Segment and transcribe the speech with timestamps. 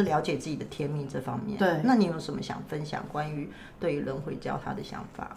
[0.00, 1.58] 就是了解自己的天命这方面。
[1.58, 5.36] 对，那你有什么想分享关于对于轮回交叉的想法？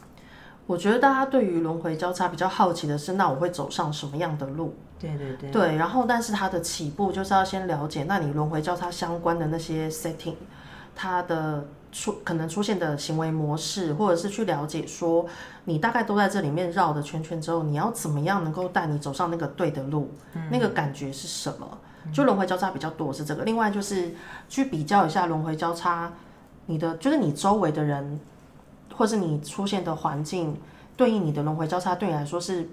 [0.65, 4.73] 我觉得大家对于轮回交叉比较好奇的是，那我会走上什么样的路？
[4.97, 5.51] 对对对。
[5.51, 10.35] 对，然后但是它的起步就是要先了解，那你轮回交叉相关的那些 setting，
[10.95, 15.25] 它的出可能出现的行为模式，或者是去了解说，
[15.65, 20.09] 你大概都在这里面绕的圈圈之后，你要怎么样能够带你走上那个对的路？
[20.35, 21.77] 嗯、那个感觉是什么？
[22.11, 24.13] 就轮回交叉比较多是这个，另外就是
[24.49, 26.11] 去比较一下轮回交叉，
[26.65, 28.19] 你的就是你周围的人。
[28.95, 30.55] 或是你出现的环境
[30.95, 32.69] 对应你的轮回交叉，对你来说是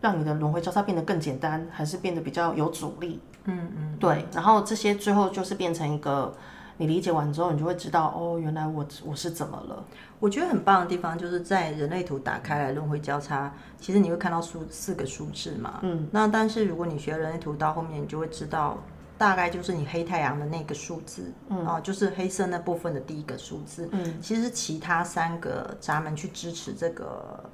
[0.00, 3.18] 让你的轮回交叉变得更简单，还是变得比较有阻力？
[3.46, 4.24] 嗯嗯，对。
[4.32, 6.32] 然后这些最后就是变成一个，
[6.78, 9.84] 你理解完之后，你就会知道哦，原来我我是怎么了。
[10.18, 15.80] 我觉得很棒的地方就是在人类图打开来轮回交叉，其实你会看到数四个数字嘛。
[15.82, 16.08] 嗯。
[16.10, 18.78] 那但是如果你学人类图到后面，你就会知道。
[19.18, 27.50] 大概就是你黑太阳的那个数字，嗯，啊，就是黑色那部分的第一个数字，嗯，其实其他三个闸门去支持这个，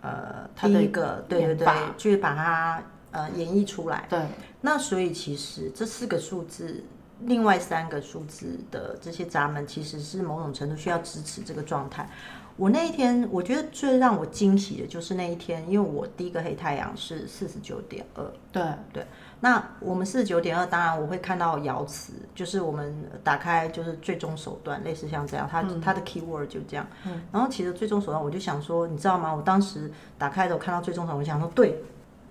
[0.00, 4.20] 呃，第一个，对对对，去把它呃演绎出来，对。
[4.60, 6.84] 那所以其实这四个数字，
[7.20, 12.08] 另外三个数字的这些闸门，其实是某种程度需要支持这个状态。
[12.56, 19.06] 我那一天，我觉得最让我惊喜的就是那一天，因为我第一个黑太阳是四十九点二，对对。
[19.40, 26.84] 那我们四十九点二，当然我会看到爻辞，就是我们打开就是最终手段，类似像这样，它它的 keyword 就这样。
[27.06, 27.22] 嗯。
[27.30, 29.32] 然后其实最终手段，我就想说，你知道吗？
[29.32, 31.80] 我当时打开的时候看到最终手段，我想说，对，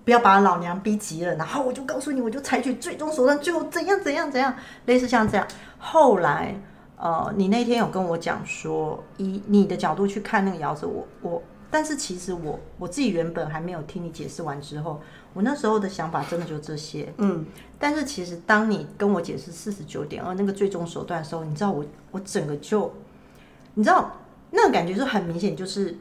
[0.08, 1.34] 不要把老娘逼急了。
[1.34, 4.54] 然后我就告诉你，我就采取最终手段，最后怎样怎样怎样，
[4.86, 5.46] 类似像这样。
[5.78, 6.58] 后来，
[6.96, 14.98] 呃，你那天有跟我讲说，以你的角度去看那个窑子，我我，但是其实我我自己原本还没有听你解释完之后。
[15.34, 17.44] 我那时候的想法真的就这些，嗯，
[17.78, 22.90] 但是其实当你跟我解释四十九点二那个最终手段的时候，你知道我我整个就，
[23.74, 24.10] 你知道
[24.50, 25.94] 那个感觉是很明显，就是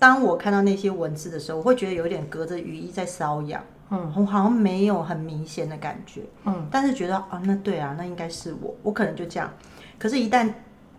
[0.00, 9.52] 当我看到那些文字的时候，我会觉得有点隔着雨衣在瘙痒，嗯，我好像没有很明显的感觉，嗯，但是觉得啊，那对啊，那应该是我，我可能就这样，
[9.98, 10.52] 可是，一旦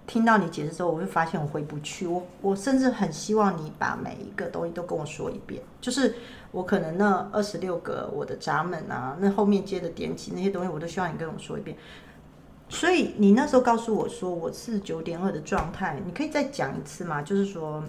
[0.08, 6.16] 听到你解释之后，我会发现我回不去，我我甚至很希望你把每一个东西都跟我说一遍，就是。
[6.54, 11.78] 我可能那二十六个我的闸门啊，那后面接的点起那些东西，我都希望你跟我说一遍。
[12.68, 17.22] 所以你那时候告诉我说我是九点二的状态，你可以再讲一次吗？
[17.22, 17.82] 就是说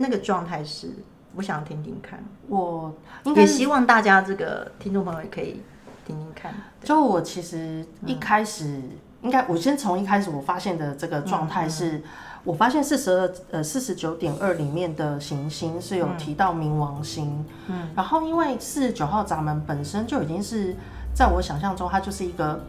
[0.00, 0.88] 那个状态是，
[1.36, 2.24] 我想听听看。
[2.48, 2.92] 我
[3.36, 5.62] 也希望大家这个听众朋友也可以
[6.06, 6.54] 听听看。
[6.82, 8.90] 就我其实一开始、嗯、
[9.22, 12.02] 应该，我先从一开始我发现的这个状态是。
[12.42, 20.74] 我发现四十二呃四十九点二里面的行星是有提到冥王星，嗯，然后因为四十九号闸门本身就已经是
[21.14, 22.64] 在我想象中，它就是一个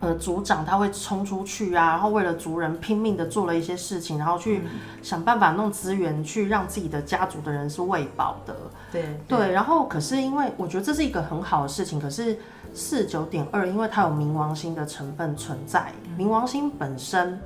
[0.00, 4.62] 呃族长，他会冲出去啊，然后为了族人拼命的做了一些事情，然后去
[5.02, 8.56] 想办法弄资源去让自己的家族的人是喂饱的，
[8.92, 12.38] 对对，对，然后可是因为我觉得这是一个很好的事情，可是
[12.74, 17.38] 四十九点二因为它有冥王星的成分存在，冥王星本身。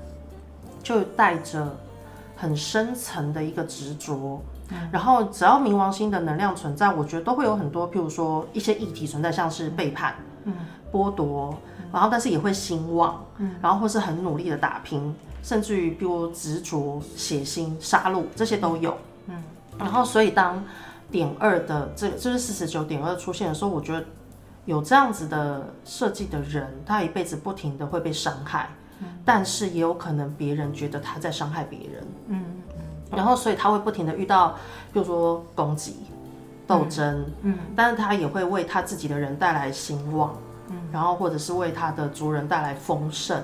[0.84, 1.76] 就带着
[2.36, 4.42] 很深层的一个执着，
[4.90, 10.16] 然后只要冥王星的能量存在，我觉得都会有很多，譬如说一些议题存在，像是背叛、
[10.90, 11.56] 剥夺，
[11.92, 13.54] 然后但是也会兴旺，嗯。
[13.60, 18.96] 然后或是很努力的打拼，甚至于比如执着、血腥、杀戮这些都有。
[19.26, 19.42] 嗯，
[19.78, 20.64] 然后所以当
[21.10, 24.04] 点二的这就是四十九点二出现的时候，我觉得
[24.64, 28.68] 有这样子的设计的人，他一辈子不停的会被伤害。
[29.00, 29.08] 嗯。
[29.24, 34.54] 但是也有可能别人觉得他在伤害别人，嗯嗯，然后所以他会不停的遇到，
[34.92, 35.96] 比如说攻击、
[36.66, 40.51] 斗争，嗯，嗯，但是他也会为他自己的人带来兴旺，嗯，
[40.92, 43.42] 然后或者是为他的族人带来丰盛。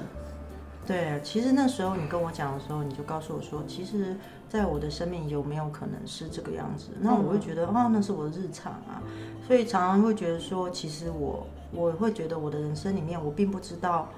[0.87, 4.17] 对，其实那时候你跟我讲的时候，你就告诉我说，其实
[4.49, 6.91] 在我的生命有没有可能是这个样子？
[7.01, 9.03] 那我会觉得，哦，那是我的日常啊，
[9.47, 14.09] 所以常常会觉得说，其实我我会觉得我的人生里面，我并不知道。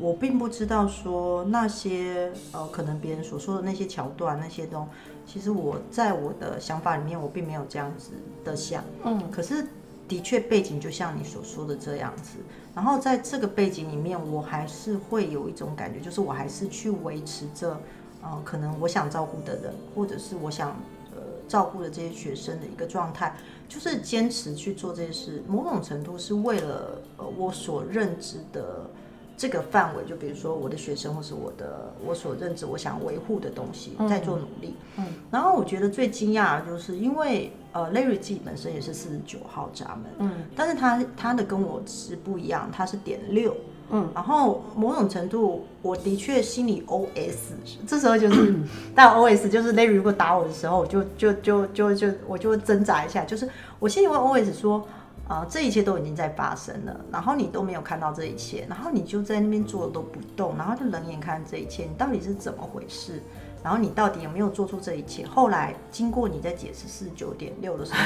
[0.00, 4.88] 我并不知道说那些呃，可能别人所说的那些桥段那些东
[5.26, 8.12] 西，其实我在我的想法里面，我并没有这样子
[8.42, 8.82] 的想。
[9.04, 9.64] 嗯，可是
[10.12, 12.36] 的确背景就像你所说的这样子。
[12.74, 17.80] 然后在这个背景里面，我还是会有一种感觉，就是我还是去维持着，
[18.20, 20.68] 呃，可能我想照顾的人，或者是我想
[21.16, 23.34] 呃照顾的这些学生的一个状态，
[23.66, 25.42] 就是坚持去做这些事。
[25.48, 28.90] 某种程度是为了呃我所认知的。
[29.36, 34.74] 这个范围，就比如说我的学生或是我的我所认知我想维护的东西，在做努力。
[34.96, 43.56] 嗯，然后我觉得最惊讶的就是因为呃，Larry 自己本身也是四十九号闸门，嗯，但是他他的跟我是不一样，他是点六，
[43.90, 47.54] 嗯，然后某种程度我的确心里 OS，
[47.86, 48.54] 这时候就是，
[48.94, 53.48] 但 OS 就是 Larry 如果打我的时候，就就就就就我就会挣扎一下，就是
[53.78, 54.86] 我心里会 OS 说。
[55.32, 63.22] 啊、呃，这一切都已经在发生了，然后你都没有看到这一切，然后你就在那边坐着都不动，然后就冷眼看这一切，你到底是怎么回事？
[63.64, 65.24] 然后你到底有没有做出这一切？
[65.26, 67.98] 后来经过你在解释四九点六的时候，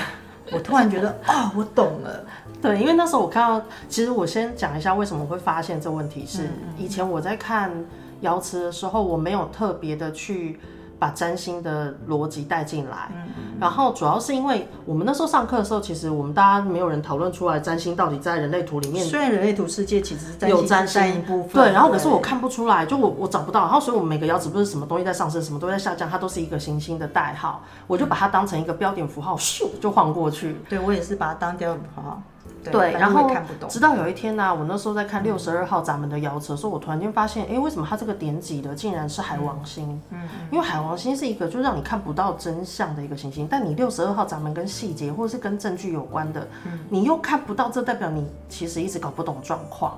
[0.52, 2.24] 我突然觉得啊、哦，我懂了。
[2.62, 7.72] 对，因为那时候我看到，其实我先讲一下为什么会发现这问题是，以前我在看
[8.20, 10.60] 瑶池的时候，我没有特别的去。
[10.98, 19.04] 把占星的逻辑带进来，嗯嗯，然后主要是因为我们那时候上课的时候，其实我们大家没有人讨论出来占星到底在人类图里面。
[19.04, 30.56] 虽然人类图世界其实是有占星一部分，对，然后可是我看不出来，就我我找不到，然后所以我们每个爻辞不是什么东西在上升，什么都在下降，它都是一个行星的代号，我就把它当成一个标点符号，咻就晃过去。
[30.68, 32.22] 对，我也是把它当标点符号。
[32.64, 33.30] 对，然后
[33.68, 40.00] 直到有一天呢、啊，我那时候在看六十二号闸门的爻辞的时候，我突然间发现，哎，为什么它这个点几的竟然是海王星？
[40.10, 46.48] 嗯，因为海王星是一个就让你看不到真相的一个行星，但你六十二号闸门跟细节或者是跟证据有关的，
[46.88, 49.96] 你又看不到，这代表你其实一直搞不懂状况。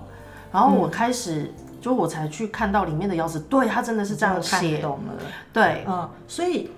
[0.53, 1.51] 然后我开始，
[1.81, 5.15] 就我才去看到里面的钥匙，对，它真的是这样写，懂了，
[5.55, 6.71] 对，嗯，所以。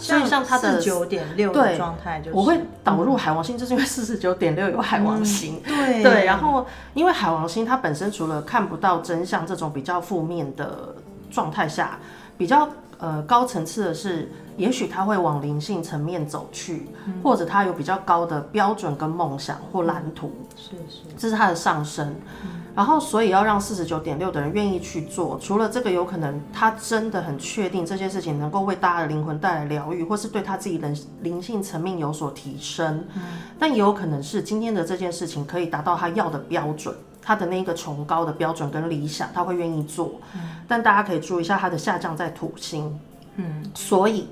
[0.00, 5.60] 所以像它的九点六的状态，就是我会导入海王星，就是因为四十九点六有海王星。
[5.64, 10.94] 嗯、对对，然后因为海王星它本身除了看不到真相这种比较负面的
[11.30, 11.98] 状态下，
[12.36, 20.32] 比较呃高层次的是，也许它会往灵性层面走去，嗯、或者它有比较高的标准跟梦想或蓝图。
[20.56, 22.14] 是是，这是它的上升。
[22.44, 22.48] 嗯
[22.78, 30.88] 然后，所以要让四十九点六的人愿意去做，除了这个有可能他真的很确定这件事情能够为大家的灵魂带来疗愈，或是对他自己的
[31.22, 33.22] 灵性层面有所提升，嗯，
[33.58, 40.12] 但也有可能是今天的这件事情可以达到他要的标准，他的那个崇高的标准跟理想，他会愿意做。
[40.36, 42.96] 嗯，但大家可以注意一下他的下降在土星，
[43.34, 44.28] 嗯，所以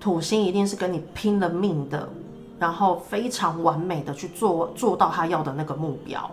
[0.00, 2.08] 土星一定是跟你拼了命的，
[2.58, 6.30] 然后非常完美的去做做到他要的那个目标。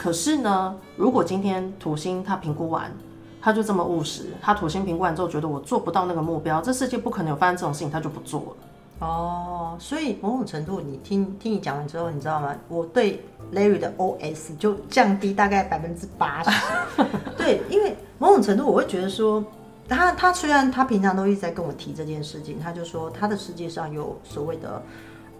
[0.00, 2.90] 可是呢，如果今天土星他评估完，
[3.38, 9.06] 他就这么务实，他土星评估完之后觉得我做不到那个目标，这世界不可能有发生这种事情，他就不做了。
[9.06, 12.56] 哦，所以某种程度，你听听你讲完之后，你知道吗？
[12.68, 16.50] 我对 Larry 的 OS 就降低大概百分之八十。
[17.36, 19.44] 对，因为某种程度，我会觉得说，
[19.86, 24.82] 他他虽然他平常都一直在跟我提这件事情，他就说他的世界上有所谓的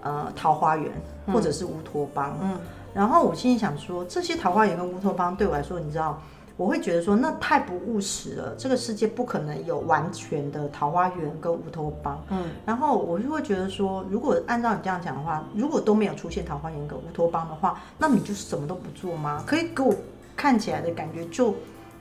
[0.03, 0.93] 呃桃花源
[1.33, 2.37] 或者是乌托邦。
[2.43, 2.59] 嗯。
[2.95, 6.21] 嗯然后我心里想说，这些桃花源跟乌托邦对我来说，你知道，
[6.57, 8.55] 我会觉得说那太不务实了。
[8.59, 12.21] 这个世界不可能有完全的桃花源跟乌托邦。
[12.31, 19.43] 嗯，然后我就会觉得说，如果按照你这样讲的话，如果都没有出现桃花源跟乌托邦的话，那你就什么都不做吗？
[19.47, 19.95] 可以给我
[20.37, 21.55] 看起来的感觉，就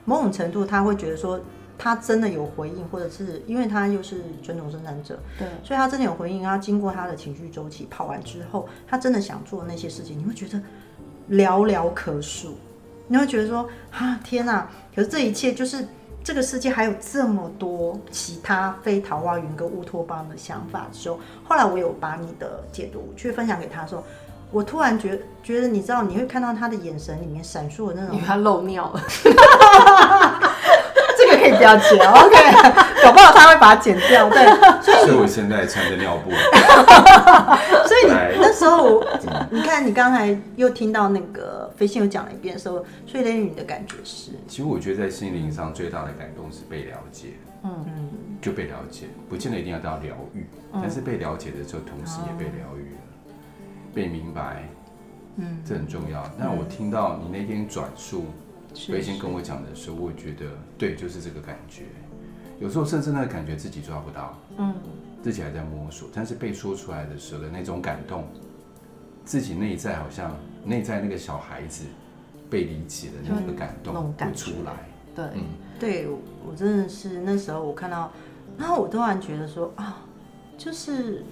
[0.06, 1.39] 某种程度他会觉得说。
[1.79, 6.43] 他真的有回应，或者是因为他又是尊重生产者，对，所以他真的有回应。
[6.43, 10.61] 他经过他的情绪周期跑完之后，他真的想做的那些事情，你会觉得
[11.31, 12.57] 寥寥可数。
[13.07, 14.69] 你会觉得说，啊，天哪！
[14.95, 15.88] 可是这一切就是
[16.24, 24.03] 这个世界还有这么多其他非桃花源跟乌托邦的想法的时候，后来我有把你的解读去分享给他说，
[24.51, 29.01] 我突然觉得觉得，你知道，你会看到他的眼神里面闪烁的那种，因为他漏尿了。
[31.38, 32.36] 可以不要剪，OK，
[33.03, 34.29] 搞不好他会把它剪掉。
[34.29, 34.45] 对，
[34.81, 36.31] 所以，所以我现在穿着尿布。
[37.88, 39.03] 所以你那时候，
[39.50, 44.31] 你看你刚才又听到那个飞信又讲了一遍的时候，所以雷雨你的感觉是？
[44.48, 47.29] 其实我觉得在心灵上最大的感动是被了解。
[47.62, 48.09] 嗯嗯，
[48.41, 53.33] 就被了解，不见得一定要到疗愈，嗯，但是被了解的时候，同时也被疗愈了，嗯，
[53.93, 54.63] 被明白，
[55.36, 56.24] 嗯，这很重要。
[56.38, 58.27] 那我听到你那天转述。
[58.88, 60.45] 飞仙跟我讲的时候，我觉得
[60.77, 61.83] 对，就是这个感觉。
[62.59, 64.74] 有时候甚至那个感觉自己抓不到，嗯，
[65.24, 66.09] 自己还在摸索。
[66.13, 68.25] 但是被说出来的时候的那种感动，
[69.25, 71.86] 自己内在好像内在那个小孩子
[72.50, 74.89] 被理解的那个感动会出来。
[75.15, 75.43] 对，嗯，
[75.79, 76.07] 对
[76.45, 78.12] 我真的是那时候我看到，
[78.57, 80.03] 然后我突然觉得说啊，
[80.57, 81.24] 就是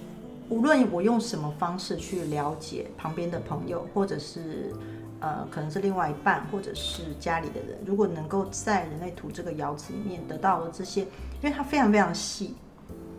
[0.48, 4.72] 无论我用什么方式去了解旁边的朋友，或者是。
[5.20, 12.54] 呃，可能是另外一半，或者是家里的人，如果能够在人类图这个爻辞里面得到了这些，因为它非常非常细，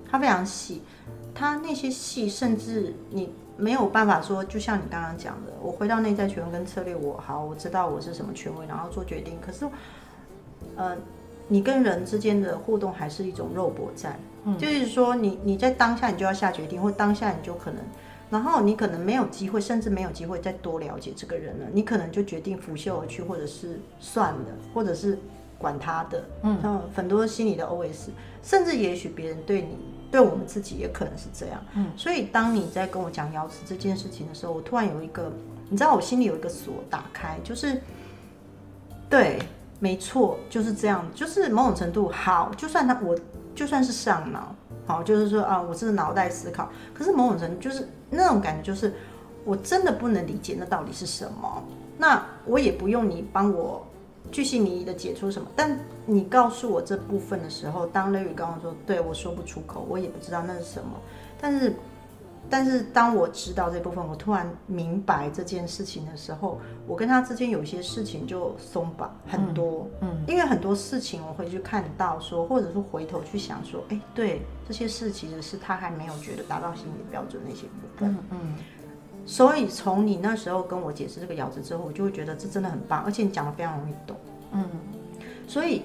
[0.10, 0.82] 它非常细，
[1.36, 9.38] 它那些细，甚至你没有办法说，就像你刚刚讲的，我回到内在权威跟策略我，我好，我知道我是什么权威，然后做决定。
[9.46, 9.68] 可是
[10.76, 10.96] 呃，
[11.50, 17.84] 你跟人之间的互动还是一种肉搏战，嗯，就是说你你在当下你就要下决定，或当下你就可能，
[18.30, 25.18] 然后你可能没有机会，甚至没有机会再多了解这个人了，你可能就决定拂袖而去，或者是算了，或者是
[25.58, 28.10] 管他的，嗯，像很多心里的 OS，
[28.44, 29.78] 甚至也许别人对你，
[30.12, 35.32] 对我们自己也可能是这样，嗯，所以当你在跟我讲瑶池这件事情的时候，我突然有一个，
[35.70, 37.82] 你知道我心里有一个锁打开，就是，
[39.10, 39.40] 对。
[39.82, 43.18] 没错，就是这样，就是某种程度好，就算他我
[43.56, 44.54] 就算是上脑，
[44.90, 48.92] 好，就是说啊，我是脑袋思考，可是某种程度就是那种感觉，就是
[49.46, 51.64] 我真的不能理解那到底是什么，
[52.00, 53.86] 那我也不用你帮我
[54.32, 55.78] 巨细靡遗的解出什么，但
[56.08, 61.00] 你告诉我这部分的时候，当雷雨跟我说，对，我说不出口，我也不知道那是什么，
[61.40, 61.72] 但是。
[62.50, 69.88] 但是当我知道这部分，我突然明白这件事情的时候，我跟他之间有些事情就松绑很多。
[70.02, 78.10] 嗯，嗯，因为很多事情我会去看到说，或者是回头去想说，哎，对，这些事其实是他还没有觉得达到心理标准那些部分。
[78.10, 78.56] 嗯，嗯，
[79.26, 84.18] 所以从你那时候跟我解释这个咬字之后，我就会觉得这真的很棒，而且你讲的非常容易懂。
[84.54, 84.66] 嗯，
[85.48, 85.84] 所以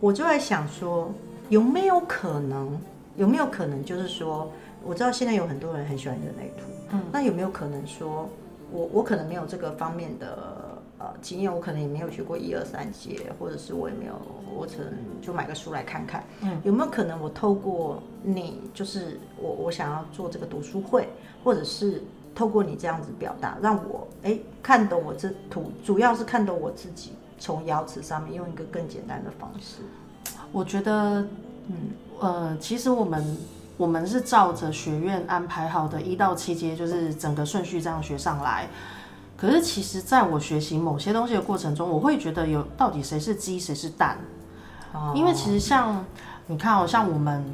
[0.00, 1.12] 我就在想说，
[1.48, 2.76] 有没有可能？
[3.16, 4.50] 有没有可能就是说？
[4.86, 8.28] 我知道现在有很多人很喜欢人类图，嗯，那有没有可能说，
[8.70, 14.14] 我我可能没有这个方面的呃经验，我可能也没有学过一二三节，或者是我也没有，
[14.54, 21.08] 我可能就买个书来看看，嗯，有没有可能我透过你，就是我我想要做这个读书会，
[21.42, 22.02] 或者是
[22.34, 29.82] 透过你这样子表达，让我哎看懂我这图，主要是看懂我自己，从瑶池上面用一个更简单的方式，
[30.52, 31.26] 我觉得，
[31.68, 31.74] 嗯
[32.20, 33.36] 呃，其实我们。
[33.76, 38.68] 我们是照着学院安排好的一到七阶，就是整个顺序这样学上来。
[39.36, 44.16] 可是，其实在我学习某些东西的过程中，我会觉得有到底谁是鸡，谁是蛋？
[44.92, 45.12] 哦。
[45.14, 46.04] 因为其实像
[46.46, 47.44] 你看，哦，像我们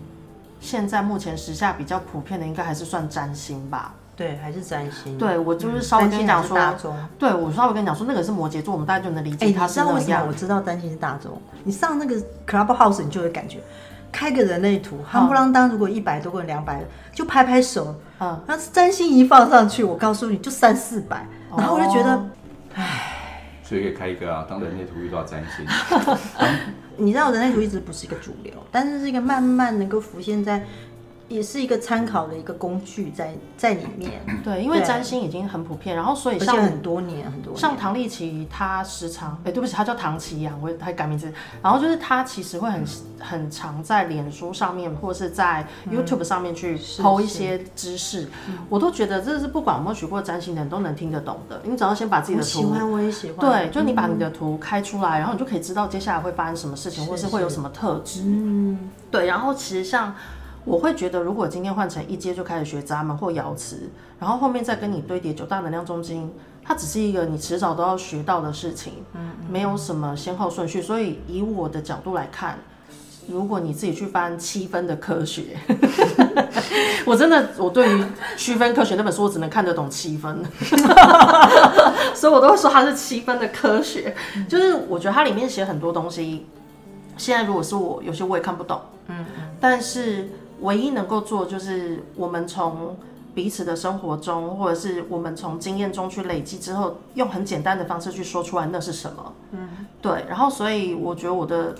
[0.60, 3.94] 现在目前时下比较普遍的，应该还是算占星吧？
[4.14, 5.16] 对，还是占星。
[5.16, 9.98] 对，我就是稍微跟你讲说，嗯，对我稍微跟你讲说，那个是摩羯座，我们大家就能理解他是那样。
[9.98, 11.40] 你知道为什么我知道占星是大众？
[11.64, 12.14] 你上那个
[12.46, 13.60] Clubhouse，你就会感觉。
[14.12, 17.94] 开个人类图，夯不啷当，如果一百多个人、两百，就拍拍手。
[18.18, 21.26] 啊，那占星一放上去，我告诉你就三四百，
[21.56, 22.22] 然后我就觉得，
[22.74, 25.66] 唉，所以可以开一个啊，当人类图遇到占星。
[26.98, 30.62] 你知道人类图一直不是一个主流，但是是一个慢慢能够浮现在。
[31.30, 34.20] 也是一个参考的一个工具在在里面。
[34.44, 41.32] 对，因为占星已经很普遍，然后所以像很多年很多年，像唐立奇，他时常哎、欸，对不起，他叫唐奇阳，我他改名字。
[41.62, 42.84] 然后就是他其实会很
[43.20, 48.28] 很常在脸书上面或是在 YouTube 上面去 PO 一些知识，
[48.68, 51.62] 我都觉得这是不管有没有学过占星的人都能听得懂的。
[51.64, 58.22] 你只要先把自己的图，喜欢我也喜欢，对，就你把你的图开出来，然后你就可以知道接下来会发生什么事情，或是会有什么特质。
[58.24, 60.12] 嗯，对，然后其实像。
[60.70, 70.80] 我会觉得，如果今天换成一阶就开始学闸门或瑶池，然后后面再跟你堆叠九大能量中心，它只是一个你迟早都要学到的事情，嗯，没有什么先后顺序。
[70.80, 72.56] 所以以我的角度来看，
[73.26, 75.58] 如果你自己去翻七分的科学，
[77.04, 78.04] 我真的我对于
[78.36, 80.40] 区分科学那本书，我只能看得懂七分，
[82.14, 84.14] 所以我都会说它是七分的科学。
[84.48, 86.46] 就是我觉得它里面写很多东西，
[87.16, 89.26] 现在如果是我，有些我也看不懂，嗯，
[89.60, 90.28] 但是。
[90.60, 92.96] 唯一能够做就是我们从
[93.34, 99.32] 彼此的生活中，或者是我们从经验中去累积之后，用很简单的方式去说出来那是什么。
[99.52, 99.68] 嗯，
[100.02, 100.24] 对。
[100.28, 101.74] 然后，所以我觉得我的，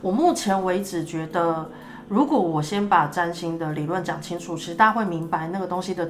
[0.00, 1.68] 我目前为止觉得，
[2.08, 6.08] 如果我先把占星的理论讲清楚，其实大家会明白那个东西的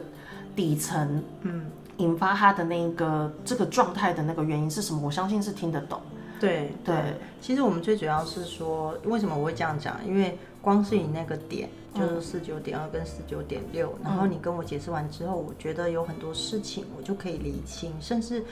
[0.55, 1.67] 底层，嗯，
[1.97, 6.01] 引发它的那个这个状态的那个原因是什么，我相信是听得懂。
[6.41, 6.97] 对对，
[7.41, 9.97] 其实我们最主要是说，为什么我会这样讲？
[10.07, 11.69] 因为光是你那个点。
[11.97, 18.45] 就是四九点二跟四九点六，然后你跟我解释完之后，我觉得有很多事情我就可以理清，甚至，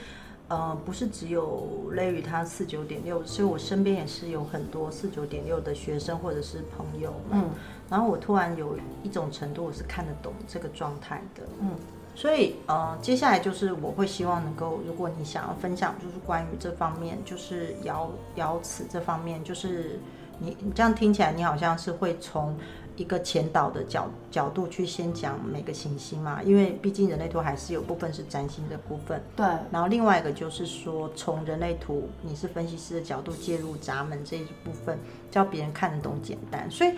[0.47, 7.49] 呃，不是只有类于他四九点六，所以我身边也是有很多四九点六的学生或者是朋友，嗯，
[7.89, 11.71] 然后我突然有一种程度我是看得懂这个状态的，嗯，
[12.15, 19.99] 所以呃，接下来就是我会希望能够，如果你想要分享，就是关于这方面，就是瑶瑶池这方面，就是
[20.39, 22.55] 你你这样听起来，你好像是会从。
[22.95, 29.19] 一个前导的角角度去先讲每个行星嘛，因为毕竟人类图还是有部分是占星的部分。
[29.35, 29.43] 对。
[29.71, 34.95] 然后另外一个就是说，从人类图你是分析师的角度介入闸门这一部分，
[35.31, 36.69] 叫别人看得懂简单。
[36.69, 36.93] 所以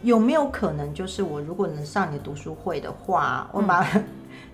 [0.00, 4.04] 有没有可能，就是我如果能上你的读书会的话，我把、嗯、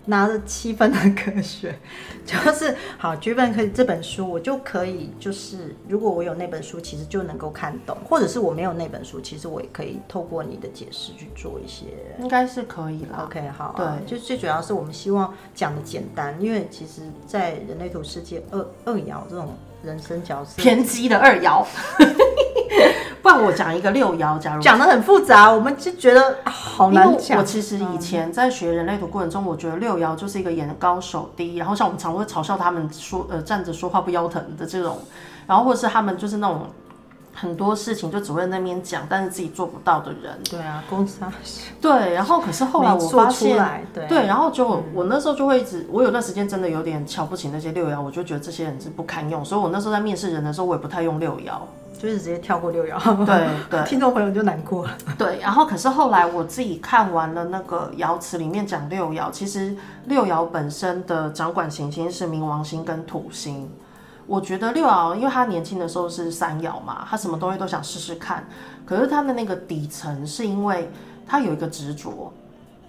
[0.07, 1.75] 拿着七分的科学，
[2.27, 11.87] 就是好剧本可以这本书，我就可以就是，如果我有那本书，其实就能够看懂，或者是我没有那本书，其实我也可以透过你的解释去做一些，
[12.19, 13.25] 应该是可以啦。
[13.27, 21.65] OK，好、啊，对，就最主要是我们希望讲的简单，因为其实，在人类图世界，二二爻这种人生角色偏激的二爻。
[23.23, 27.39] 不然我讲一个六爻，假如讲的很复杂，我们就觉得好难讲。
[27.39, 34.99] 我其实以前在学人类图过程中，我觉得六爻就是一个眼高手低，然后像我们常会嘲笑他们说，呃，站着说话不腰疼的这种，
[35.47, 36.67] 然后或者是他们就是那种
[37.35, 40.39] 很多事情就只会在那边讲，但是自己做不到的人。
[40.51, 41.21] 对啊，公司
[41.81, 51.53] 对，然后可是后来我发现，对，对，然后就、嗯、我那时候就会一直，我有段时间真的有点瞧不起那些六爻，我就觉得这些人是不堪用，所以我那时候在面试人的时候，我也不太用六爻。
[51.99, 54.91] 就是直接跳过六爻，对对， 听众朋友就难过了。
[55.17, 63.71] 对，然后可是后来我自己看完了那个爻辞里面讲六爻，其实六爻本身的掌管行星是冥王星跟土星。
[64.27, 68.47] 我觉得六爻，因为他年轻的时候是三爻嘛，他什么东西都想试试看。
[68.85, 70.91] 可是他的那个底层是因为
[71.27, 72.33] 他有一个执着，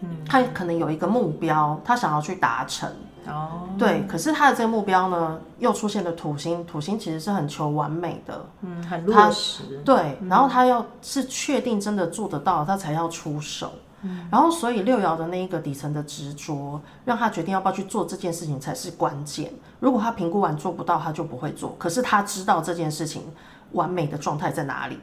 [0.01, 2.89] 嗯，他可能有一个目标，他想要去达成。
[3.25, 13.71] 哦，对，可是他的这个目标呢，又出现了土星，土星其实是很求完美的，嗯，很落实，对，然后他要是确定真的做得到，他才要出手，
[14.03, 19.51] 嗯，然后所以六爻的那一个底层的执着，让他决定要不要去做这件事情才是关键。
[19.79, 21.75] 如果他评估完做不到，他就不会做。
[21.79, 23.23] 可是他知道这件事情
[23.71, 24.99] 完美的状态在哪里，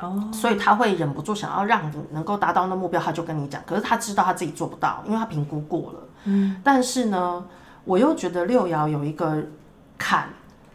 [0.00, 3.62] 哦，所以他会忍不住想要让你能够达到那目标，他就跟你讲。
[3.66, 6.00] 可是他知道他自己做不到，因为他评估过了。
[6.24, 7.44] 嗯，但是呢，
[7.84, 9.42] 我又觉得六爻有一个
[9.96, 10.28] 坎，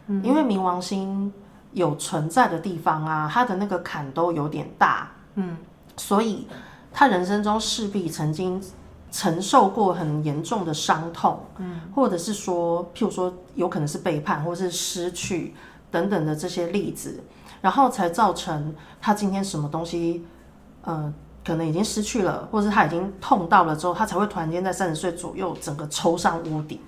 [0.06, 1.32] 嗯，因为冥王星
[1.72, 5.56] 有存在的地方啊，他的那个坎都有点大，嗯，
[5.96, 6.48] 所以
[6.96, 8.58] 他人生中势必曾经
[9.10, 15.54] 承受过很严重的伤痛，嗯，或者是说，譬如说，有可能是背叛或是失去
[15.90, 17.22] 等等的这些例子，
[17.60, 20.24] 然后才造成他今天什么东西，
[20.84, 21.12] 呃。
[21.46, 26.80] 可能已经失去了，或者是他已经痛到了之后，他才会突然间在三十岁左右整个抽上屋顶，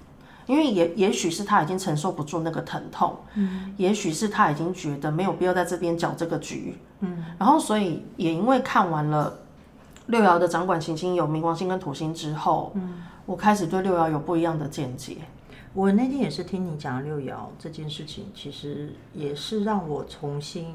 [0.47, 9.39] 因为也也许是他已经承受不住那个疼痛，嗯，也许是他已经觉得没有必要在这边搅这个局，嗯，然后所以也因为看完了
[10.09, 15.17] 六爻的掌管行星有冥王星跟土星之后，嗯，我开始对六爻有不一样的见解。
[15.73, 20.75] 我那天也是听你讲六爻这件事情，其实也是让我重新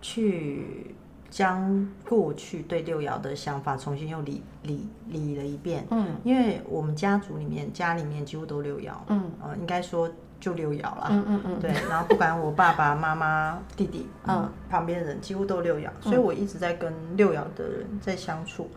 [0.00, 0.94] 去。
[1.28, 5.84] 将过去对六爻的想法重新又理理理了一遍。
[5.90, 8.92] 嗯，因为我们家族里面，家里面几乎都六爻。
[9.08, 10.08] 嗯，呃，应该说
[10.40, 11.08] 就六爻了。
[11.10, 11.60] 嗯嗯嗯。
[11.60, 18.70] 对，然后不管我爸爸妈妈、弟弟，嗯，旁边人几乎都六爻，所以我一直在跟六爻的人在相处。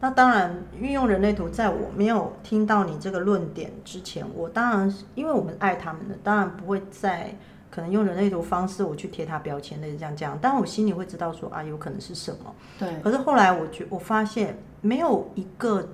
[0.00, 7.34] 那当然，运用人类图，在我没有听到你这个论点之前，我当然因为我们爱他们的，当然不会在。
[7.68, 12.54] 可能用人类图方式，我去贴他标签，类似这样这样，但我心里会知道说啊，有可能是什么。
[12.78, 12.88] 对。
[13.02, 15.86] 可是后来我觉我发现没有一个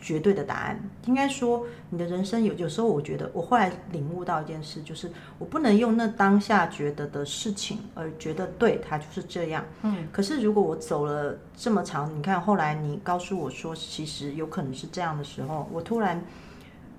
[0.00, 0.80] 绝对的答案。
[1.06, 9.64] 应该说，你的人生有有时候，我觉得我后来领悟到一件事，就是我不能用那当下觉得的事情而觉得对它就是这样。
[9.82, 10.08] 嗯。
[10.12, 16.22] 可是如果我走了这么长，你看后来你告诉我说，其实有可能是这样的时候，我突然。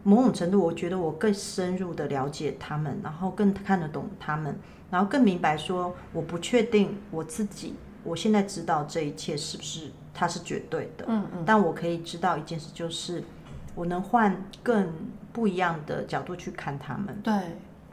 [0.01, 4.57] 某种程度，我觉得我更深入的了解他们，然后更看得懂他们，
[4.89, 13.23] 然后更明白说，我不确定我自己，我现在知道这一切是不是它是绝对的，嗯嗯，但我可以知道一件事，就是
[13.73, 14.91] 我能换更
[15.31, 17.33] 不一样的角度去看他们，对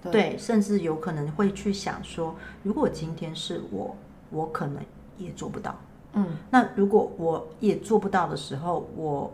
[0.03, 2.35] 对，对，甚至有可能会去想说，
[2.65, 3.97] 如果今天是我，
[4.31, 4.83] 我可能
[5.19, 5.79] 也做不到，
[6.15, 9.33] 嗯，那如果我也做不到的时候，我。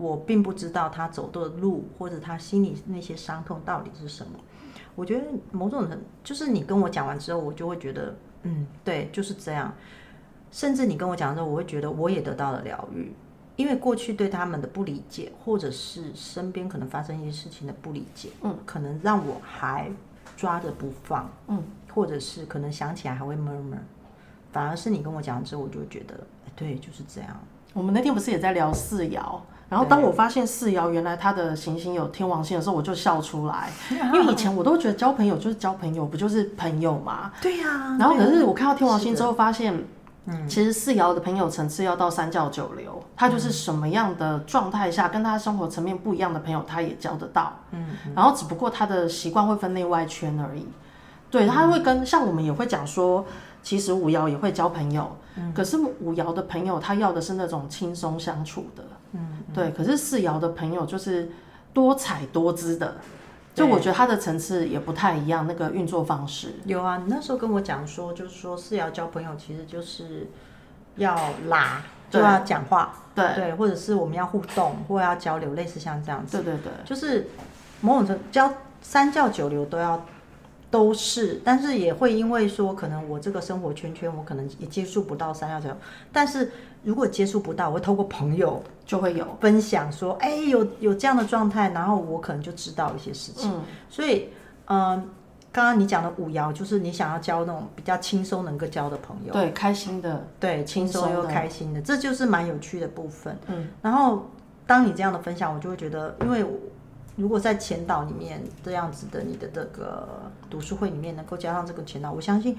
[0.00, 4.32] 我并不知道他走的路，或者他心里那些伤痛到底是什么。
[4.94, 9.74] 我觉得某种人就是你跟我讲完之后，我就会觉得，嗯，对，就是这样。
[10.50, 13.12] 甚至你跟我讲的时候，我会觉得我也得到了疗愈，
[13.56, 19.90] 因为过去对他们的不理解，或者是身边可能发生一些事情的不理解，嗯，可能让我还
[20.36, 23.78] 抓着不放，嗯，或者是可能想起来还会 murmur。
[24.50, 26.14] 反而是你跟我讲之后，我就会觉得，
[26.56, 27.30] 对，就是这样。
[27.74, 29.38] 我们那天不是也在聊四爻？
[29.68, 37.30] 然后当我发现四爻原来他的行星有天王星的时候，我就笑出来，因为以前我都觉得交朋友就是交朋友，不就是朋友嘛？
[37.42, 37.96] 对呀、啊。
[38.00, 39.84] 然后可是我看到天王星之后，发现，
[40.26, 47.60] 嗯，其实四爻的朋友层次要到三教九流，他就是什么样的状态下，跟他生活层面不一样的朋友，他也交得到。
[47.70, 47.96] 嗯。
[48.14, 50.66] 然后只不过他的习惯会分内外圈而已。
[51.30, 53.24] 对，他会跟像我们也会讲说，
[53.62, 55.16] 其实五爻也会交朋友，
[55.54, 58.84] 可是五爻的朋友他要的是那种轻松相处的。
[59.12, 59.70] 嗯，对。
[59.70, 61.30] 可是四爻的朋友就是
[61.72, 62.96] 多彩多姿的。
[63.58, 66.54] 就我觉得它的层次也不太一样，那个运作方式。
[66.64, 70.28] 有啊，你那时候跟我讲说，就是说是要交朋友，其实就是
[70.96, 71.14] 要
[71.48, 76.38] 拉，就要讲话，对对，或者是我们要互动，或要交流，类似像这样子。
[76.38, 77.28] 对对对，就是
[77.80, 80.04] 某种程交三教九流都要
[80.70, 85.76] 都是，但是也会因为说，可能我这个生活圈圈，我可能也接触不到三教九流，
[86.12, 86.50] 但是。
[86.84, 93.52] 如果接触不到，我会透过朋友就会有分享说，哎，有有这样的状态，然后我可能就知道一些事情。
[93.52, 94.30] 嗯、所以，
[94.64, 95.04] 嗯、呃，
[95.52, 103.36] 刚刚你讲的五爻，就是你想要交那种比较轻松能够交的朋友，对，开心的，对，轻松又开心的，这就是蛮有趣的部分。
[103.48, 104.26] 嗯，然后
[104.66, 106.42] 当你这样的分享，我就会觉得，因为
[107.14, 110.08] 如果在前导里面这样子的，你的这个
[110.48, 112.56] 读书会里面能够加上这个前导，我相信。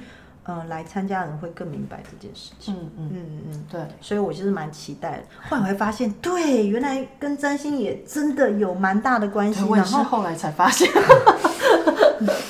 [0.50, 2.74] 嗯，来参加的人会更明白这件事情。
[2.74, 5.24] 嗯嗯嗯嗯，对，所以我就是蛮期待的。
[5.50, 9.64] 后来我会发现，对，原来跟占星也真的有蛮大的关系。
[9.76, 10.90] 然后后来才发现，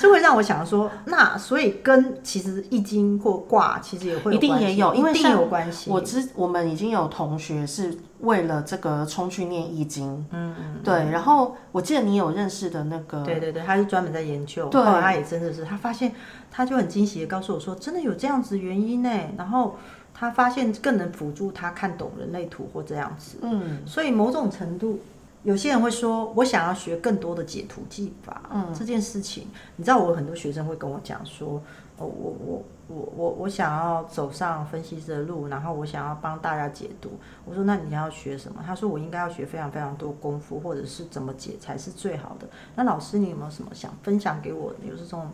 [0.00, 5.90] 这会让我想说，那所以跟其实易经或卦其实也会有一定也有，因为一定有关系。
[5.90, 10.26] 我知我们已经有同学是为了这个冲去念易经。
[10.30, 10.94] 嗯嗯，对。
[11.10, 14.68] 然后我记得你有认识的那个，对对对，他是专门在研究。
[14.68, 16.12] 对，他也真的是，他发现。
[16.52, 19.08] 他就很惊喜的告诉我说：“真的有这样子原因呢。”
[19.38, 19.76] 然后
[20.12, 23.38] 他发现更能辅助他看懂人类图或这样子。
[23.42, 24.98] 嗯，所以某种程度，
[25.42, 31.62] 有些人会说：“我想要学更多的解图技法。”嗯，这件事情，你知道，我很多学生会跟我讲说
[31.98, 37.10] ：“哦，我我我我我想要走上分析师的路，然后我想要帮大家解读。”
[37.46, 44.74] 我说：“那你要学什么？”他说：“我应该要学非常非常多功夫，或者是怎么解才是最好的。”那老师，你有没有什么想分享给我？
[44.86, 45.30] 有这种？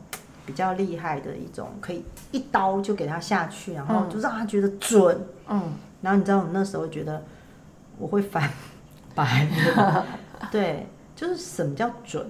[0.47, 5.27] 比较厉害的一种，可以一刀就给他下去，然后就让他觉得准。
[5.49, 7.21] 嗯，然后你知道我那时候觉得
[7.99, 8.49] 我会翻
[9.17, 9.49] 白，
[10.53, 12.25] 对，就是什么叫准？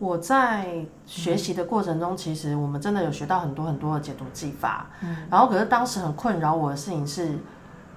[0.00, 4.86] 我在学习的过程中，其实我们真的有学到很多很多的解读技法。
[5.02, 7.38] 嗯，然后可是当时很困扰我的事情是，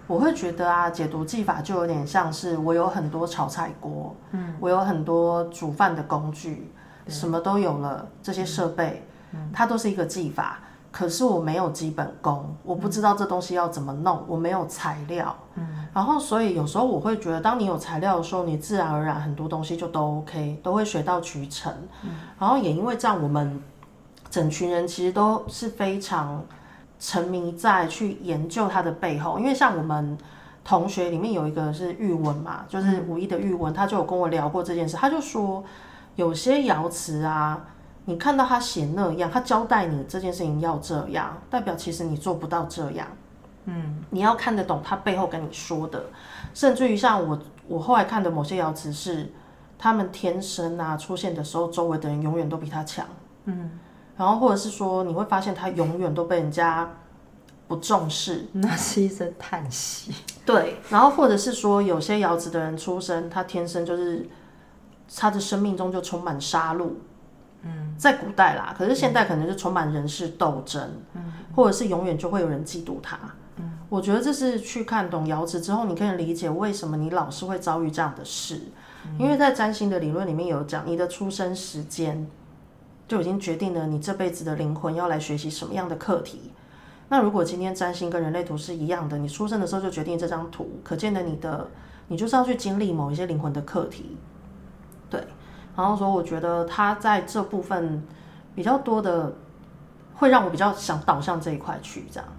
[0.06, 6.70] 我会觉得啊，解读技法就有点像是我有很多炒菜锅，嗯，我有很多煮饭的工具，
[7.08, 9.08] 什么都有了这些设备。
[9.52, 10.60] 它都是一个技法，
[10.94, 15.36] 可是我没有基本功，我不知道这东西要怎么弄，我没有材料。
[15.56, 21.74] 嗯，然后所以有时候我会觉得，当你有材料的时候，你自然而然很多东西就都 OK，都会水到渠成。
[22.04, 23.60] 嗯，然后也因为这样，我们
[24.30, 26.46] 整群人其实都是非常
[27.00, 30.16] 沉迷在去研究它的背后，因为像我们
[30.64, 35.64] 同学里面有一个是玉文嘛，就是五一的玉文，他就有跟我聊过这件事，他就说
[36.16, 37.60] 有些爻辞啊。
[38.06, 43.08] 你看到他写那样，他交代你这件事情要这样，代表其实你做不到这样。
[43.66, 46.04] 嗯，你要看得懂他背后跟你说的，
[46.54, 49.32] 甚至于像我，我后来看的某些爻辞是，
[49.78, 53.06] 他们天生啊出现的时候，周围的人永远都比他强。
[53.46, 53.80] 嗯，
[54.18, 56.90] 然后或者是说，你会发现他永远都被人家
[57.70, 60.14] 不重视，那是一声叹息。
[60.46, 64.28] 对，然后或者是说，有些爻辞的人出生，他天生就是
[65.16, 66.90] 他的生命中就充满杀戮。
[67.64, 70.82] 嗯，在古代啦，可是现代可能是充满人事斗争，
[71.14, 73.18] 嗯，或者是永远就会有人嫉妒他。
[73.58, 78.60] 嗯，我觉得这是去看懂爻辞之后，你可以理解为什么你老是会遭遇这样的事，
[79.06, 82.28] 嗯，因为在占星的理论里面有讲，你的出生时间
[83.08, 86.52] 就已经决定了你这辈子的灵魂要来学习什么样的课题。
[87.10, 91.70] 那如果今天占星跟人类图是一样的，你出生的时候就决定这张图，可见的你的
[92.08, 94.33] 你就是要去经历某一些灵魂的课题，对。
[95.76, 98.04] 然后说，我觉得他在这部分
[98.54, 99.34] 比较多的，
[100.14, 102.30] 会让我比较想导向这一块去，这样。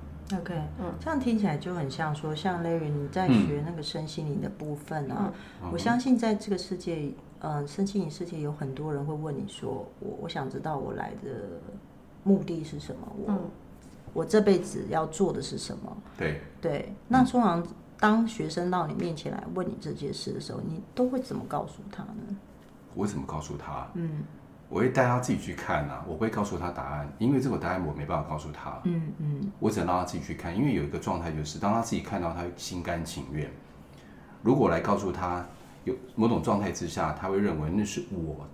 [0.41, 5.33] OK，嗯，这样听起来就很像说，像 Larry 你在学那个身心灵的部分啊。
[5.63, 11.31] 嗯、我相信在这个世界，嗯、呃，身心灵世界有很多人会问你说，我我想知道我来的
[12.23, 13.41] 目的是什么，我、嗯、
[14.15, 15.97] 我这辈子要做的是什么？
[16.17, 16.93] 对对。
[17.07, 17.65] 那通常
[18.01, 22.37] 当学生到你面前来问你这件事的时候，你都会怎么告诉他呢？
[22.95, 23.87] 我怎么告诉他？
[23.95, 24.25] 嗯，
[24.69, 28.81] 我会带他自己去看啊，我不会告诉他答案，因为这个答案我没办法告诉他。
[28.85, 33.51] 嗯嗯，我只能让他自己去看，因为有一个状态就是，当他自己看到，他心甘情愿。
[34.43, 35.45] 如果来告诉他
[35.85, 38.47] 有某种状态之下，他会认为那是我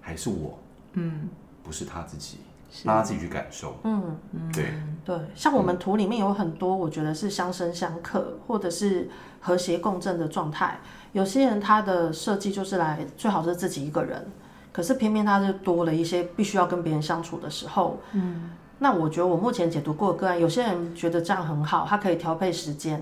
[0.00, 0.58] 还是我？
[0.92, 1.28] 嗯，
[1.62, 2.38] 不是他自己，
[2.82, 3.76] 让他自己去感受。
[3.84, 9.08] 嗯嗯，对对，像我们图里面有很多，我觉得是相生相克，或者是
[9.40, 10.80] 和谐共振的状态。
[11.12, 14.26] 有些人他的设计就是来最好是自己一个人，
[14.72, 18.00] 可是偏偏他就多了一些必须要跟别人相处的时候。
[18.12, 22.98] 嗯，那我觉得我目前解读过的个案，有些人觉得这样很好，他可以调配时间；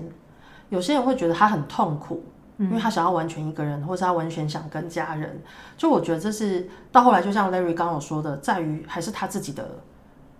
[0.69, 2.23] 有些人会觉得他很痛苦，
[2.57, 5.41] 因为他想要完全一个人，或是他完全想跟家人。
[5.77, 9.69] 就我觉得这是到后来，就像 Larry 刚刚有说的，在于还是他自己的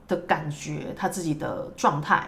[0.07, 2.27] 的感觉，他自己的状态。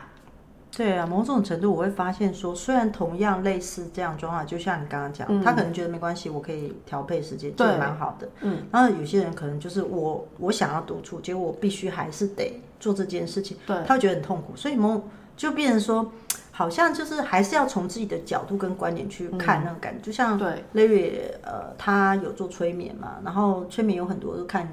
[0.75, 8.27] 对啊，某种程度我会发现说，虽然同样类似这样状况，就像你刚刚讲，嗯、他可能觉得没关系，我可以调配时间，对，蛮好的。
[8.41, 15.01] 嗯，然后有些人可能就是我我想要独处，结果我必须还是得做这件事情，对，他会觉得很痛苦，所以某
[15.37, 16.11] 就变成说，
[16.55, 20.63] 好像就是还是要从自己的角度跟观点去看那个感觉，嗯、就像对。
[20.73, 21.11] Larry
[21.43, 24.67] 呃，他有做催眠嘛，然后催眠有很多都看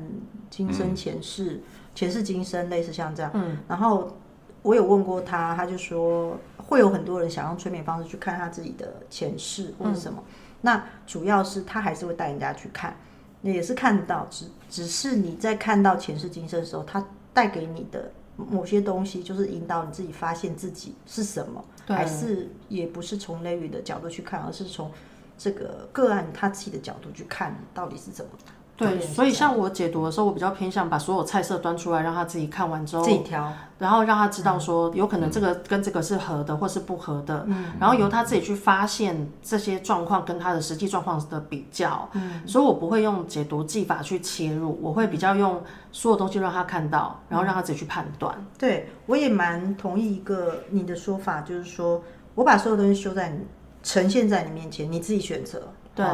[0.48, 1.62] 今生前世、嗯、
[1.94, 4.16] 前世今生，类似像这样，嗯，然后。
[4.64, 10.22] 我有问过他，他就说会有很多人想用催眠方式去看他自己的前世或者什么。
[10.24, 12.96] 嗯、那主要是他还是会带人家去看，
[13.40, 24.90] 那也是看到，只只是你在看到前世今生的时候，他带给你的某些东西，就是引导你自己发现自己是什么，对还是也不是从雷雨的角度去看，而是从
[25.36, 28.30] 这个个案他自己的角度去看到底是怎么。
[28.74, 48.34] 对，所以像我解读的时候，我比较偏向把所有菜色端出来，让他自己看完之后自己挑，然后让他知道说，有可能这个跟这个是合的，或是不合的，嗯，然后由他自己去发现这些状况跟他的实际状况的比较，嗯，所以我不会用解读技法去切入，我会比较用所有东西让他看到，然后让他自己去判断。
[48.58, 52.02] 对，我也蛮同意一个你的说法，就是说
[52.34, 53.40] 我把所有东西修在你
[53.82, 55.68] 呈现在你面前，你自己选择。
[55.94, 56.04] 对，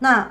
[0.00, 0.28] 那。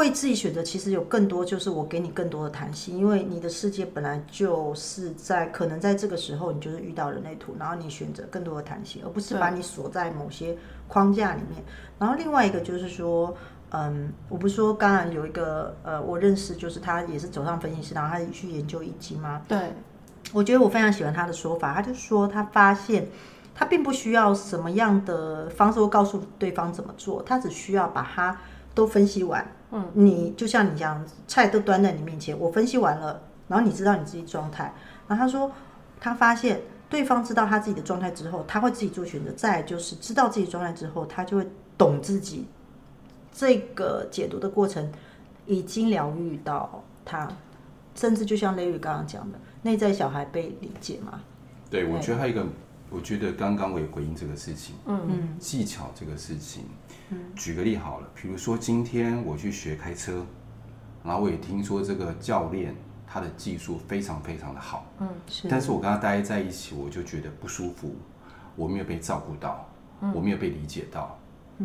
[0.00, 10.56] 会自己选择，其实有更多，就是我给你更多的弹性，因为你的世界本来就是在可能在这个时候，你就是遇到人类图，然后你选择更多的弹性，而不是把你锁在某些
[10.88, 11.62] 框架里面。
[11.98, 13.36] 然后另外一个就是说，
[13.72, 19.42] 嗯，我不是说刚刚有一个呃，我认识就是他也是走上分析师，然后他去研究易经吗？
[19.46, 19.74] 对，
[20.32, 23.06] 我觉得我非常喜欢他的说法，他就说他发现
[23.54, 28.34] 他并不需要什么样的方式，或告诉对方怎么做，他只需要把它
[28.80, 29.46] 都分析完。
[29.72, 34.72] 嗯，你就像你这样，菜都端在你面前，我分析完了，然后你知道你自己状态。
[35.06, 35.52] 然后他说，
[36.00, 39.30] 他发现对方知道他自己的状态之后，他会自己做选择。
[39.32, 42.46] 再就是知道自己状态之后，他就会懂自己。
[43.30, 44.90] 这个解读的过程
[45.44, 47.28] 已经疗愈到他，
[47.94, 51.20] 甚至就像雷雨刚刚讲的，内在小孩被理解嘛？
[51.70, 52.44] 对，我觉得还有一个，
[52.88, 56.64] 我觉得刚刚我也回应这个事情，嗯嗯，技巧这个事情。
[57.34, 60.24] 举个例好了，比如说今天我去学开车，
[61.02, 62.74] 然后我也听说这个教练
[63.06, 67.94] 他的技术非常非常的好，嗯，是，但是我跟他待在一起，我就觉得不舒服，
[68.54, 69.68] 我没有被照顾到，
[70.14, 71.18] 我没有被理解到，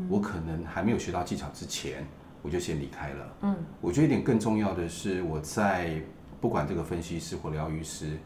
[0.09, 2.05] 我可能还没有学到技巧之前，
[2.41, 6.01] 我就先离开了，嗯，我觉得一点更重要的是，我在
[6.41, 8.17] 不管这个分析师或疗愈师，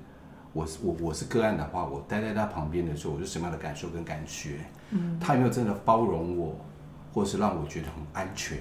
[0.54, 4.60] 我是我我是个案的话，我待在他旁边的时候，我是什么样的感受跟感觉？
[4.92, 6.56] 嗯，他有没有真的包容我？
[7.20, 8.58] 或是让我觉得很安全，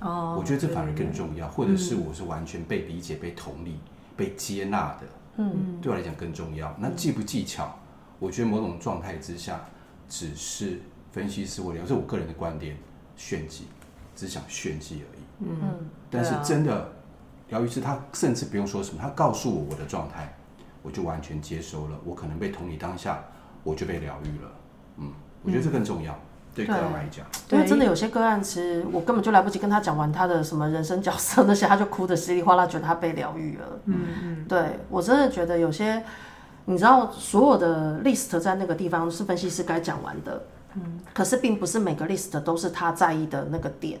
[0.00, 1.46] 哦，我觉得这反而更重要。
[1.46, 3.78] 或者是我是完全被理解、被同理、
[4.16, 5.02] 被接纳的，
[5.36, 6.74] 嗯，对我来讲更重要。
[6.80, 7.78] 那技不技巧，
[8.18, 9.60] 我觉得某种状态之下，
[10.08, 10.80] 只是
[11.12, 12.76] 分析师我聊，是我个人的观点，
[13.14, 13.68] 炫技，
[14.16, 15.22] 只想炫技而已。
[15.38, 16.90] 嗯，但是真的
[17.50, 20.34] 疗愈师他甚至不用说什么，他告诉我我的状态，
[20.82, 21.96] 我就完全接收了。
[22.04, 23.22] 我可能被同理当下，
[23.62, 24.50] 我就被疗愈了。
[24.96, 25.12] 嗯，
[25.44, 26.18] 我觉得这更重要。
[26.54, 33.64] 对个案来讲，因为真的有些个案，其实我根本就来不及跟他讲完他的什么人生角色那些，他就哭得稀里哗啦，觉得他被疗愈了。
[33.86, 36.04] 嗯嗯，对我真的觉得有些，
[36.66, 40.42] 你知道，所有的 list 在那个地方是分析师该讲完的。
[40.74, 43.98] 嗯，可是并不是每个 list 都是他在意的那个点。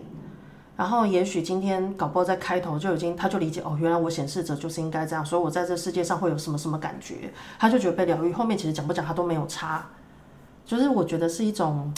[0.76, 8.30] 然后也许今天搞不好在开头就已经他就理解哦，原来我显示者就是应该这样，所以我在这世界上会有什么什么感觉，他就觉得被疗愈。
[8.30, 9.86] 后面其实讲不讲他都没有差，
[10.66, 11.90] 就是我觉得是一种。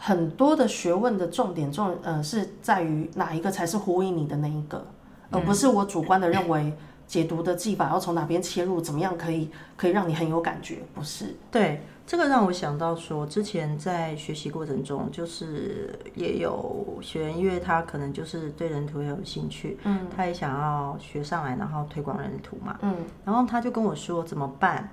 [0.00, 4.86] 很多的学问的重点重呃是在于哪一个才是呼应你的那一个，
[5.30, 6.72] 而不是我主观的认为
[7.06, 11.34] 解读的技法要从哪边切入，怎么样可以可以让你很有感觉，不是？
[11.50, 24.88] 对，这个让我想到说，之前在学习过程中，就是也有学员，因为他可能就是对人图也有兴趣，嗯，他也想要学上来，然后推广人图嘛，嗯，然后他就跟我说怎么办？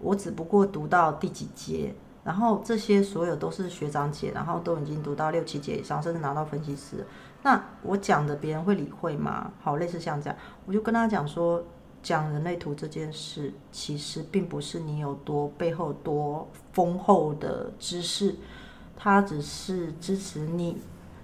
[0.00, 1.94] 我只不过读到第几节。
[2.28, 7.02] 然后这些所有都是学长姐，然后都已经读到六七节以上，甚至拿到分析师。
[7.42, 9.50] 那我讲的别人会理会吗？
[9.62, 11.64] 好，类似像这样，我就跟他讲说，
[12.02, 18.36] 讲人类图这件事，其实并不是你有多背后多丰厚的知识，
[18.94, 20.76] 它只是支持你。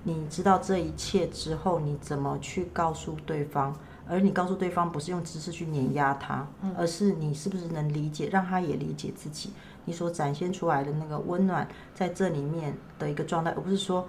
[0.05, 3.77] 你知道这一切之后，你怎么去告诉对方？
[4.07, 9.51] 而你告诉对方，不是用知识去碾压他，而是你是不是能理解，让他也理解自己。
[9.85, 14.07] 你所展现出来的那个温暖，在这里面的一个状态，而不是说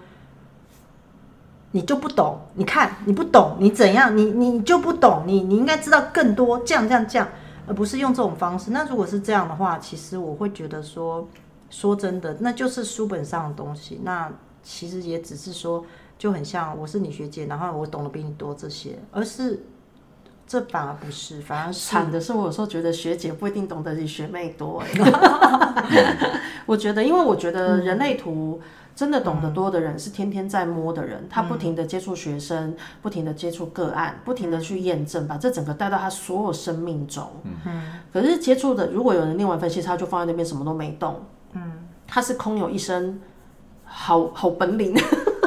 [1.71, 7.27] 你就不懂，你看你不懂，你怎样，你你就不懂，你你应该知道更多，这样这样这样，
[7.67, 8.71] 而不是用这种方式。
[8.71, 11.27] 那如果是这样的话，其实我会觉得说，
[11.69, 13.99] 说真的，那就是书本上的东西。
[14.03, 14.31] 那
[14.63, 15.85] 其实也只是说，
[16.17, 19.63] 就很像我是你学姐，然后我懂得比你多这些，而是。
[20.47, 24.83] 这反而不是，反而是惨的是，我有时候觉得学姐不一定懂得比学妹多。
[26.65, 28.61] 我觉得，因为我觉得人类图
[28.95, 37.27] 真的懂得多的人是天天在摸的人，他不停的接触学生，不停的接触个案，不停的去验证，把这整个带到他所有生命中。
[37.43, 41.23] 嗯，可是接触的，如果有人念完分析，他就放在那边什么都没动。
[41.53, 43.19] 嗯，他是空有一身
[43.83, 44.95] 好好本领。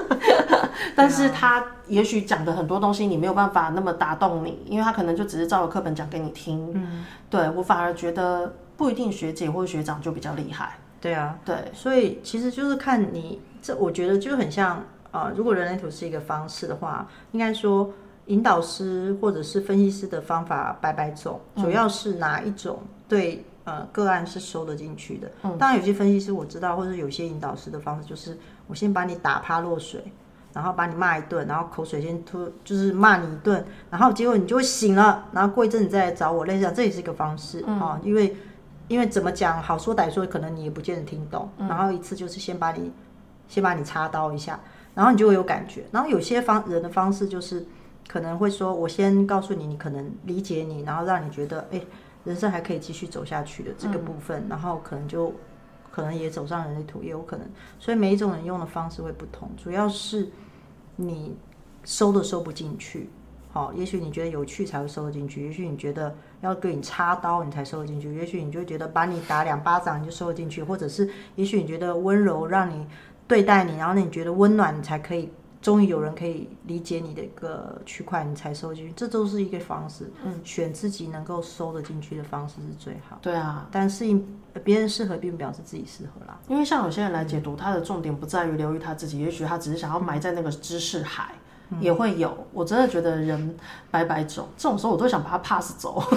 [0.94, 6.70] 但是他也许讲的很多东西你没有办法那么打动你，因为他可能就只是照着课本讲给你听。
[6.74, 10.78] 嗯，对，我反而觉得不一定学姐或学长就比较厉害。
[11.00, 14.78] 对啊，对，所以其实就是看你这，我觉得就很像
[15.12, 17.88] 啊、呃，如果人类图是一个方式的话，应该说
[18.26, 25.30] 引导师或者是分析师的方法百百种，主要是哪一种对呃个案是收得进去的。
[25.44, 28.36] 嗯，当然有些分析师我知道，或者有些引导师的方式就是
[28.68, 30.04] 我先把你打趴落水。
[30.50, 38.00] 然后把你骂一顿，然后口水先吐，就是骂你一顿，然后结果你就会醒了，然后过一阵你再来找我，类似这样，这也是一个方式啊。
[38.02, 38.34] 因为
[38.88, 41.48] 因为怎么讲，好说歹说，可能你也不见得听懂。
[41.58, 42.90] 嗯、然后一次就是先把你
[43.46, 44.58] 先把你插刀一下，
[44.94, 45.84] 然后你就会有感觉。
[45.92, 47.64] 然后有些方人的方式就是
[48.08, 51.80] 可能会说，我先告诉你，你可能理解你，然后让你觉得哎，
[52.24, 55.32] 人生还可以继续走下去的这个部分，嗯、然后可能就。
[55.98, 57.44] 可能也走上人类图，也有可能，
[57.80, 60.30] 所以每一种人用的方式会不同，主要是
[60.94, 61.36] 你
[61.82, 63.10] 收都收不进去，
[63.50, 72.86] 好，也许你觉得有趣才会收得进去，也许你觉得要给你插刀你才收得进去，也许你就觉得把你打两巴掌你就收得进去，或者是也许你觉得温柔让你
[73.26, 75.28] 对待你，然后你觉得温暖你才可以。
[75.60, 80.10] 终于有人可以理解你的一个区块，你才收进去，这都是一个方式。
[80.24, 83.18] 嗯，选自己能够收得进去的方式是最好。
[83.20, 84.24] 对啊，但适应
[84.62, 86.38] 别人适合，并不表示自己适合啦。
[86.46, 91.34] 因为像有些人来解读，他的重点不在于留意他自己，也许他只是想要埋在那个知识海，
[91.70, 92.46] 嗯、也会有。
[92.52, 93.56] 我真的觉得人
[93.90, 96.00] 百百种，这种时候我都想把他 pass 走。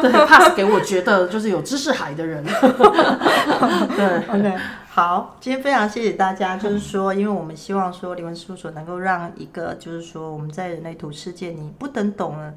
[0.00, 2.42] 对，pass 给我觉得就是有知识海的人。
[3.94, 4.58] 对，OK。
[4.92, 6.56] 好，今天非常谢谢大家。
[6.56, 12.52] 就是说，因为我们希望说，灵魂事务所能够让一个，就是说，我们在人类图世界，你不等懂了，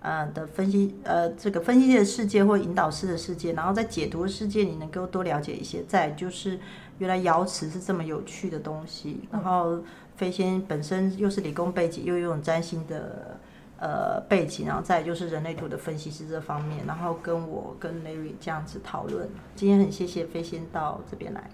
[0.00, 5.82] 呃的分析，呃，这个分析的世界或引导师的世界，然后在解读世界，你能够多了解一些。
[5.82, 6.58] 再就是，
[6.96, 9.20] 原来瑶池是这么有趣的东西。
[9.30, 9.78] 然后
[10.16, 13.38] 飞仙本身又是理工背景，又有占星的
[13.78, 19.28] 呃背景，然后再就是人类图的分析师这方面，然后跟我跟 Larry 这样子讨论。
[19.54, 21.50] 今天很谢谢飞仙到这边来。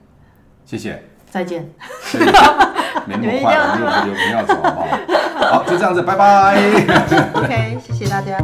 [0.70, 1.68] 谢谢，再见。
[3.04, 4.80] 没那么快，我们有我们要走，好不
[5.42, 5.58] 好？
[5.58, 6.54] 好，就这样子，拜拜。
[7.34, 8.38] OK，谢谢大家。